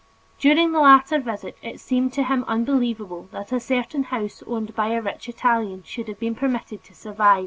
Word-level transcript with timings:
During 0.39 0.71
the 0.71 0.79
latter 0.79 1.19
visit 1.19 1.59
it 1.61 1.79
seemed 1.79 2.11
to 2.13 2.23
him 2.23 2.43
unbelievable 2.47 3.29
that 3.31 3.51
a 3.51 3.59
certain 3.59 4.05
house 4.05 4.41
owned 4.47 4.73
by 4.75 4.87
a 4.87 4.99
rich 4.99 5.29
Italian 5.29 5.83
should 5.83 6.07
have 6.07 6.17
been 6.19 6.33
permitted 6.33 6.83
to 6.85 6.95
survive. 6.95 7.39